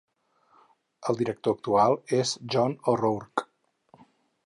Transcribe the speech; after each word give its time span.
El 1.13 1.19
director 1.19 1.55
actual 1.59 1.99
és 2.23 2.35
John 2.57 2.77
O'Rourke. 2.95 3.49